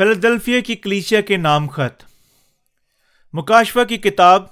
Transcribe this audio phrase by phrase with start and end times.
[0.00, 2.02] فیلڈلفیا کی کلیسیا کے نام خط۔
[3.34, 4.44] مکاشفہ کی کتاب،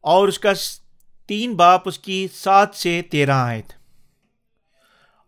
[0.00, 0.52] اور اس کا
[1.28, 3.72] تین باپ اس کی سات سے تیرہ آیت۔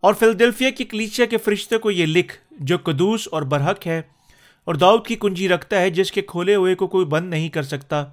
[0.02, 4.00] اور فیلڈلفیا کی کلیسیا کے فرشتے کو یہ لکھ، جو قدوس اور برحق ہے،
[4.64, 7.62] اور داؤد کی کنجی رکھتا ہے، جس کے کھولے ہوئے کو کوئی بند نہیں کر
[7.62, 8.04] سکتا،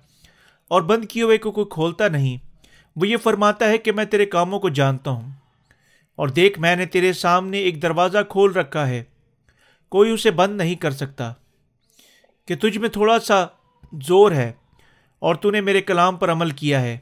[0.68, 2.38] اور بند کیے ہوئے کو کوئی کھولتا نہیں۔
[2.96, 5.32] وہ یہ فرماتا ہے کہ میں تیرے کاموں کو جانتا ہوں،
[6.16, 9.04] اور دیکھ، میں نے تیرے سامنے ایک دروازہ کھول رکھا ہے۔
[9.90, 11.34] کوئی اسے بند نہیں کر سکتا
[12.48, 13.46] کہ تجھ میں تھوڑا سا
[14.04, 14.52] زور ہے
[15.20, 16.98] اور تو نے میرے کلام پر عمل کیا ہے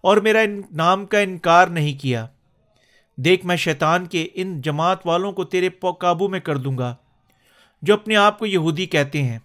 [0.00, 2.26] اور میرا ان نام کا انکار نہیں کیا۔
[3.18, 5.68] دیکھ میں شیطان کے ان جماعت والوں کو تیرے
[6.00, 6.94] قابو میں کر دوں گا،
[7.82, 9.38] جو اپنے آپ کو یہودی کہتے ہیں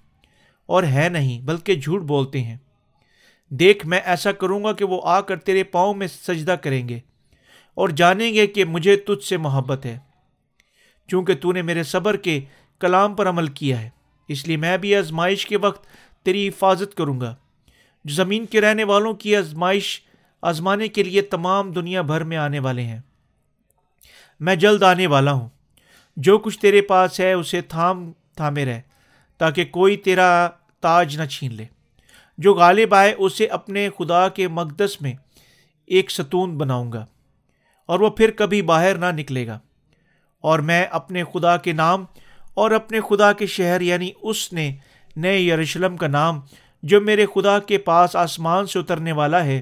[0.65, 2.57] اور ہے نہیں، بلکہ جھوٹ بولتے ہیں۔
[3.49, 6.99] دیکھ میں ایسا کروں گا کہ وہ آ کر تیرے پاؤں میں سجدہ کریں گے
[7.73, 9.97] اور جانیں گے کہ مجھے تجھ سے محبت ہے۔
[11.07, 12.39] چونکہ تو نے میرے صبر کے
[12.79, 13.89] کلام پر عمل کیا ہے۔
[14.27, 15.87] اس لیے میں بھی آزمائش کے وقت
[16.25, 17.35] تیری حفاظت کروں گا۔
[18.05, 20.01] جو زمین کے رہنے والوں کی آزمائش
[20.41, 22.99] آزمانے کے لیے تمام دنیا بھر میں آنے والے ہیں۔
[24.39, 25.49] میں جلد آنے والا ہوں۔
[26.17, 28.79] جو کچھ تیرے پاس ہے اسے تھام، تھامے رہ،
[29.37, 30.49] تاکہ کوئی تیرا
[30.81, 31.65] تاج نہ چھین لے۔
[32.37, 35.13] جو غالب آئے اسے اپنے خدا کے مقدس میں
[35.85, 37.05] ایک ستون بناؤں گا،
[37.85, 39.59] اور وہ پھر کبھی باہر نہ نکلے گا۔
[40.41, 42.05] اور میں اپنے خدا کے نام
[42.57, 44.75] اور اپنے خدا کے شہر یعنی اس نے
[45.15, 46.41] نئے یروشلم کا نام،
[46.83, 49.61] جو میرے خدا کے پاس آسمان سے اترنے والا ہے،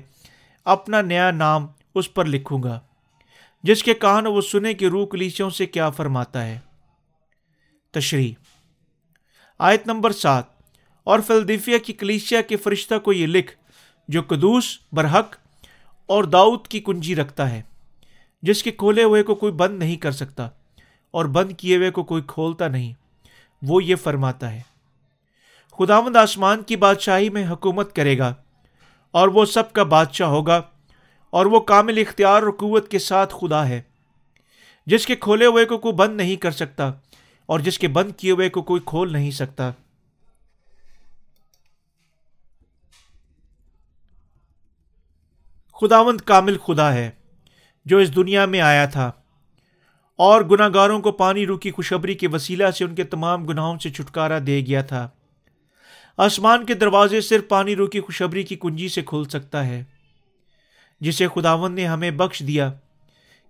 [0.65, 2.79] اپنا نیا نام اس پر لکھوں گا،
[3.63, 6.59] جس کے کان وہ سنے کہ روح کلیسیوں سے کیا فرماتا ہے۔
[7.91, 8.33] تشریح۔
[9.59, 10.43] آیت نمبر سات۔
[11.03, 13.55] اور فلدیفیا کی کلیسیا کے فرشتہ کو یہ لکھ،
[14.07, 15.35] جو قدوس، برحق
[16.05, 17.61] اور داؤد کی کنجی رکھتا ہے،
[18.41, 20.50] جس کے کھولے ہوئے کو کوئی بند نہیں کر سکتا۔
[21.15, 22.93] اور بند کیے ہوئے کو کوئی کھولتا نہیں۔
[23.61, 24.61] وہ یہ فرماتا ہے،
[25.79, 28.33] خداوند آسمان کی بادشاہی میں حکومت کرے گا
[29.11, 30.61] اور وہ سب کا بادشاہ ہوگا
[31.29, 33.81] اور وہ کامل اختیار اور قوت کے ساتھ خدا ہے۔
[34.87, 36.91] جس کے کھولے ہوئے کو کوئی بند نہیں کر سکتا
[37.45, 39.71] اور جس کے بند کیے ہوئے کو کوئی کھول نہیں سکتا۔
[45.73, 47.09] خداوند کامل خدا ہے
[47.85, 49.11] جو اس دنیا میں آیا تھا۔
[50.15, 53.89] اور گناہ گاروں کو پانی روکی خوشبری کے وسیلہ سے ان کے تمام گناہوں سے
[53.89, 55.09] چھٹکارا دے گیا تھا۔
[56.17, 59.83] آسمان کے دروازے صرف پانی روکی خوشبری کی کنجی سے کھل سکتا ہے،
[61.01, 62.73] جسے خداون نے ہمیں بخش دیا۔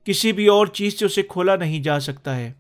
[0.04, 2.54] کسی بھی اور چیز سے اسے کھولا نہیں جا سکتا ہے۔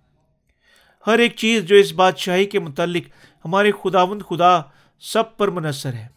[1.08, 3.04] ہر ایک چیز جو اس بادشاہی کے متعلق
[3.46, 4.62] ہمارے خداوند خدا
[5.00, 6.08] سب پر منحصر ہے۔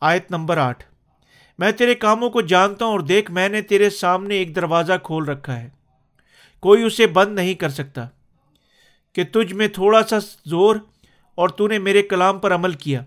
[0.00, 0.84] آیت نمبر آٹھ۔
[1.58, 5.24] میں تیرے کاموں کو جانتا ہوں اور دیکھ، میں نے تیرے سامنے ایک دروازہ کھول
[5.24, 5.75] رکھا ہے۔
[6.60, 8.08] کوئی اسے بند نہیں کر سکتا
[9.12, 10.76] کہ تجھ میں تھوڑا سا زور
[11.34, 13.04] اور تو نے میرے کلام پر عمل کیا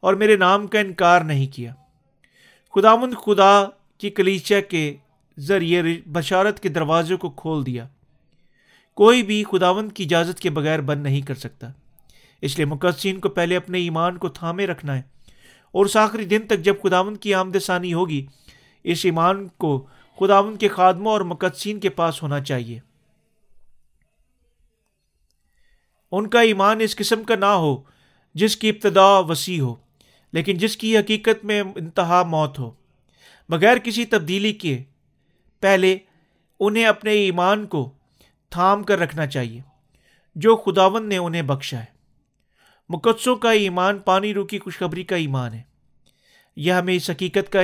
[0.00, 1.74] اور میرے نام کا انکار نہیں کیا۔
[2.74, 3.64] خدامند خدا
[3.98, 4.96] کی کلیچیا کے
[5.38, 7.88] ذریعے بشارت کے دروازے کو کھول دیا۔
[8.94, 11.66] کوئی بھی خداوند کی اجازت کے بغیر بند نہیں کر سکتا۔
[12.40, 15.02] اس لیے مقدسین کو پہلے اپنے ایمان کو تھامے رکھنا ہے
[15.72, 18.26] اور اس آخری دن تک جب خداون کی آمد ثانی ہوگی،
[18.84, 19.86] اس ایمان کو
[20.20, 22.80] خداون کے خادموں اور مقدسین کے پاس ہونا چاہیے۔
[26.18, 27.82] ان کا ایمان اس قسم کا نہ ہو
[28.34, 29.74] جس کی ابتدا وسیع ہو،
[30.32, 32.70] لیکن جس کی حقیقت میں انتہا موت ہو۔
[33.48, 34.82] بغیر کسی تبدیلی کے،
[35.60, 35.98] پہلے
[36.60, 37.92] انہیں اپنے ایمان کو
[38.50, 39.60] تھام کر رکھنا چاہیے،
[40.34, 41.96] جو خداون نے انہیں بخشا ہے۔
[42.88, 45.62] مقدسوں کا ایمان پانی روکی خوشخبری کا ایمان ہے۔
[46.56, 47.60] یہ ہمیں اس حقیقت کا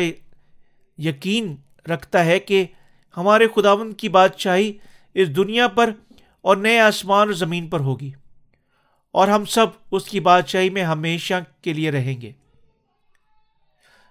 [0.99, 1.57] یقین
[1.89, 2.65] رکھتا ہے کہ
[3.17, 4.73] ہمارے خداون کی بادشاہی
[5.15, 5.91] اس دنیا پر
[6.41, 8.13] اور نئے آسمان اور زمین پر ہوگی۔
[9.13, 12.33] اور ہم سب اس کی بادشاہی میں ہمیشہ کے لیے رہیں گے۔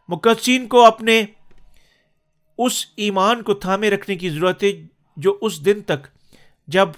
[0.08, 1.26] مقدسین کو اپنے
[2.58, 4.72] اس ایمان کو تھامے رکھنے کی ضرورت ہے
[5.18, 6.08] جو اس دن تک
[6.68, 6.90] جب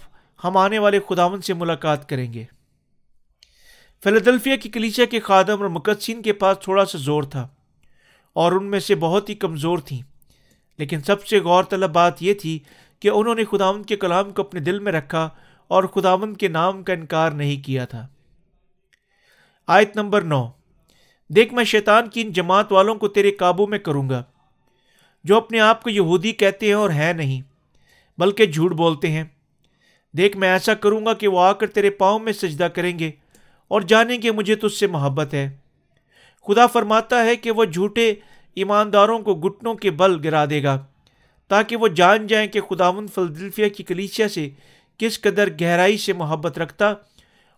[0.44, 2.44] ہم آنے والے خداون سے ملاقات کریں گے۔
[4.04, 7.48] فیلڈلفیا کی کلیچیا کے خادم اور مقدسین کے پاس تھوڑا سا زور تھا
[8.34, 10.02] اور ان میں سے بہت ہی کمزور تھیں۔
[10.78, 12.60] لیکن سب سے غور طلب بات یہ تھی
[13.00, 15.30] کہ انہوں نے خداون کے کلام کو اپنے دل میں رکھا
[15.74, 18.08] اور خداون کے نام کا انکار نہیں کیا تھا۔
[19.68, 20.48] آیت نمبر نو۔
[21.30, 24.24] دیکھ، میں شیطان کی ان جماعت والوں کو تیرے قابو میں کروں گا،
[25.24, 27.42] جو اپنے آپ کو یہودی کہتے ہیں اور ہے نہیں،
[28.18, 29.24] بلکہ جھوٹ بولتے ہیں۔
[30.18, 33.12] دیکھ، میں ایسا کروں گا کہ وہ آ کر تیرے پاؤں میں سجدہ کریں گے
[33.68, 35.50] اور جانیں کہ مجھے تجھ سے محبت ہے۔
[36.48, 38.14] خدا فرماتا ہے کہ وہ جھوٹے
[38.56, 40.86] ایمانداروں کو گٹنوں کے بل گرا دے گا،
[41.48, 44.50] تاکہ وہ جان جائیں کہ خداون فلدلفیا کی کلیچیا سے
[44.98, 46.94] کس قدر گہرائی سے محبت رکھتا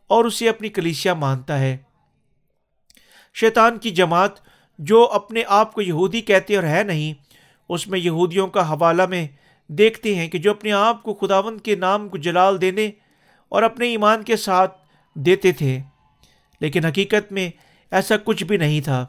[0.08, 1.78] اور اسے اپنی کلیسیا مانتا ہے۔
[3.34, 4.32] شیطان کی جماعت
[4.80, 7.14] جو اپنے آپ کو یہودی کہتے اور ہے نہیں،
[7.70, 9.28] اس میں یہودیوں کا حوالہ میں
[9.68, 12.92] دیکھتے ہیں کہ جو اپنے آپ کو خداون کے نام کو جلال دینے
[13.50, 14.78] اور اپنے ایمان کے ساتھ
[15.14, 15.80] دیتے تھے۔
[16.62, 17.52] لیکن حقیقت میں
[17.92, 19.06] ایسا کچھ بھی نہیں تھا۔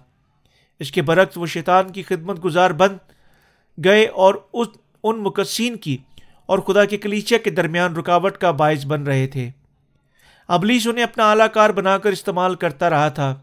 [0.78, 2.96] اس کے برعکس وہ شیطان کی خدمت گزار بن
[3.84, 4.68] گئے اور اس،
[5.02, 5.96] ان مقصین کی
[6.46, 9.50] اور خدا کے کلیچے کے درمیان رکاوٹ کا باعث بن رہے تھے۔
[10.48, 13.34] ابلیس انہیں اپنا اعلی کار بنا کر استعمال کرتا رہا تھا۔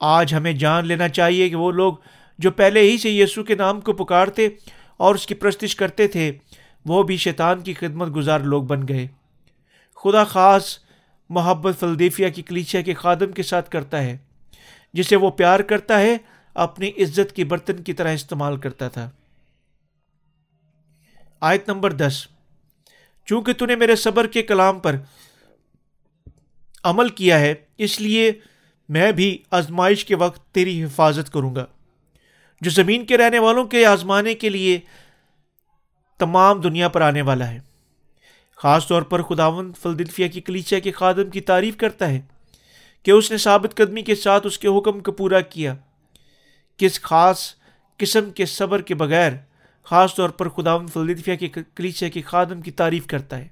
[0.00, 1.94] آج ہمیں جان لینا چاہیے کہ وہ لوگ
[2.38, 4.48] جو پہلے ہی سے یسو کے نام کو پکارتے
[4.96, 6.32] اور اس کی پرستش کرتے تھے،
[6.84, 9.06] وہ بھی شیطان کی خدمت گزار لوگ بن گئے۔
[10.04, 10.78] خدا خاص
[11.28, 14.16] محبت فلدیفیا کی کلیچیا کے خادم کے ساتھ کرتا ہے،
[14.92, 16.16] جسے وہ پیار کرتا ہے،
[16.54, 19.10] اپنی عزت کی برتن کی طرح استعمال کرتا تھا۔
[21.40, 22.26] آیت نمبر دس۔
[23.24, 24.96] چونکہ تو نے میرے صبر کے کلام پر
[26.84, 28.32] عمل کیا ہے، اس لیے
[28.88, 31.66] میں بھی آزمائش کے وقت تیری حفاظت کروں گا۔
[32.60, 34.80] جو زمین کے رہنے والوں کے آزمانے کے لیے
[36.18, 37.58] تمام دنیا پر آنے والا ہے،
[38.56, 42.20] خاص طور پر خداون فلدلفیا کی کلیچیا کے خادم کی تعریف کرتا ہے
[43.02, 45.74] کہ اس نے ثابت قدمی کے ساتھ اس کے حکم کو پورا کیا۔
[46.76, 47.54] کس خاص
[47.96, 49.32] قسم کے صبر کے بغیر
[49.84, 53.48] خاص طور پر خداون فلدلفیا کے کلیچیا کے خادم کی تعریف کرتا ہے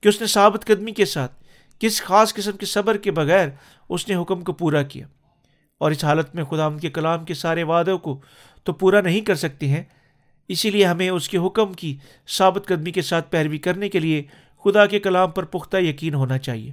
[0.00, 1.44] کہ اس نے ثابت قدمی کے ساتھ
[1.78, 3.48] کس خاص قسم کے صبر کے بغیر
[3.88, 5.06] اس نے حکم کو پورا کیا۔
[5.78, 8.20] اور اس حالت میں خدا ان کے کلام کے سارے وعدوں کو
[8.64, 9.82] تو پورا نہیں کر سکتے ہیں۔
[10.48, 11.96] اسی لیے ہمیں اس کے حکم کی
[12.28, 14.22] ثابت قدمی کے ساتھ پیروی کرنے کے لیے
[14.64, 16.72] خدا کے کلام پر پختہ یقین ہونا چاہیے۔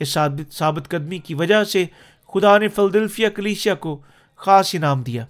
[0.00, 1.84] اس ثابت ثابت قدمی کی وجہ سے
[2.34, 4.02] خدا نے فلدلفیا کلیشیا کو
[4.36, 5.26] خاص انعام دیا۔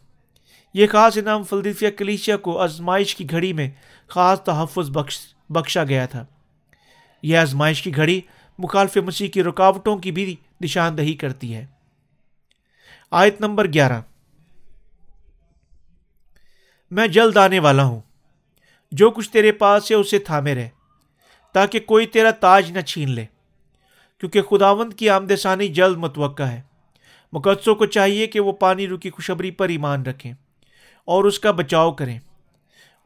[0.78, 3.70] یہ خاص انعام فلدلفیا کلیشیا کو آزمائش کی گھڑی میں
[4.08, 6.24] خاص تحفظ بخش، بخشا گیا تھا۔
[7.22, 8.20] یہ آزمائش کی گھڑی
[8.58, 11.66] مخالف مسیح کی رکاوٹوں کی بھی نشاندہی کرتی ہے۔
[13.10, 14.00] آیت نمبر گیارہ۔
[16.90, 18.00] میں جلد آنے والا ہوں۔
[18.92, 20.68] جو کچھ تیرے پاس ہے اسے تھامے رہے
[21.52, 23.26] تاکہ کوئی تیرا تاج نہ چھین لے۔
[24.18, 26.62] کیونکہ خداوند کی آمد ثانی جلد متوقع ہے۔
[27.32, 30.32] مقدسوں کو چاہیے کہ وہ پانی رکی خوشبری پر ایمان رکھیں۔
[31.08, 32.18] اور اس کا بچاؤ کریں۔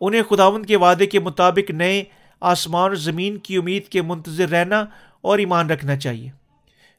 [0.00, 2.04] انہیں خداوند کے وعدے کے مطابق نئے
[2.40, 4.84] آسمان اور زمین کی امید کے منتظر رہنا
[5.20, 6.30] اور ایمان رکھنا چاہیے۔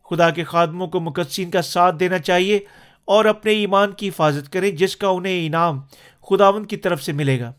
[0.10, 2.60] خدا کے خادموں کو مقدسین کا ساتھ دینا چاہیے
[3.06, 5.82] اور اپنے ایمان کی حفاظت کریں، جس کا انہیں انعام
[6.30, 7.54] خداون کی طرف سے ملے گا،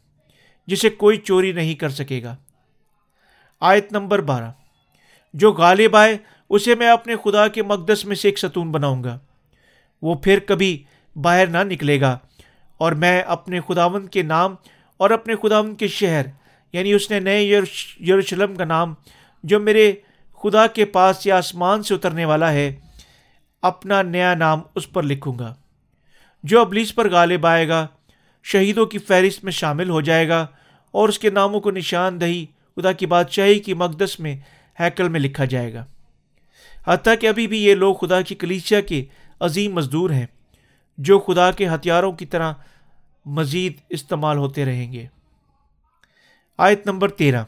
[0.66, 2.36] جسے کوئی چوری نہیں کر سکے گا۔
[3.60, 4.50] آیت نمبر بارہ۔
[5.34, 6.16] جو غالب آئے،
[6.50, 9.18] اسے میں اپنے خدا کے مقدس میں سے ایک ستون بناؤں گا۔
[10.02, 10.84] وہ پھر کبھی
[11.16, 12.18] باہر نہ نکلے گا۔
[12.80, 14.54] اور میں اپنے خداون کے نام
[15.00, 16.26] اور اپنے خداون کے شہر
[16.74, 18.94] یعنی اس نے نئے یروشلم کا نام،
[19.44, 19.92] جو میرے
[20.42, 22.70] خدا کے پاس یا آسمان سے اترنے والا ہے،
[23.62, 25.54] اپنا نیا نام اس پر لکھوں گا۔
[26.44, 27.86] جو ابلیس پر غالب آئے گا،
[28.44, 30.44] شہیدوں کی فہرست میں شامل ہو جائے گا،
[30.94, 32.44] اور اس کے ناموں کو نشاندہی
[32.76, 34.36] خدا کی بادشاہی کی مقدس میں
[34.80, 35.84] ہیکل میں لکھا جائے گا۔
[36.86, 39.04] حتیٰ کہ ابھی بھی یہ لوگ خدا کی کلیچیا کے
[39.40, 40.26] عظیم مزدور ہیں،
[40.98, 42.52] جو خدا کے ہتھیاروں کی طرح
[43.26, 45.06] مزید استعمال ہوتے رہیں گے۔
[46.58, 47.44] آیت نمبر تیرہ۔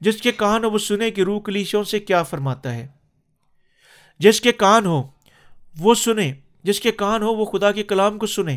[0.00, 2.86] جس کے کان ہو وہ سنے کہ روح کلیشوں سے کیا فرماتا ہے۔
[4.18, 5.02] جس کے کان ہو
[5.78, 6.32] وہ سنے۔
[6.62, 8.56] جس کے کان ہو وہ خدا کے کلام کو سنے۔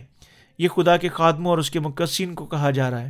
[0.58, 3.10] یہ خدا کے خادموں اور اس کے مقصین کو کہا جا رہا ہے۔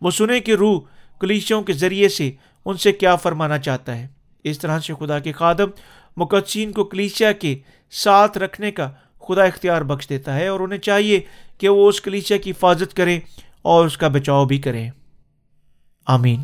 [0.00, 0.80] وہ سنے کہ روح
[1.20, 2.32] کلیشوں کے ذریعے سے
[2.64, 4.08] ان سے کیا فرمانا چاہتا ہے۔
[4.44, 5.70] اس طرح سے خدا کے خادم،
[6.16, 7.58] مقدسین کو کلیشیا کے
[7.90, 8.90] ساتھ رکھنے کا
[9.28, 11.20] خدا اختیار بخش دیتا ہے اور انہیں چاہیے
[11.58, 13.20] کہ وہ اس کلیچے کی حفاظت کریں
[13.62, 14.90] اور اس کا بچاؤ بھی کریں۔
[16.06, 16.42] آمین۔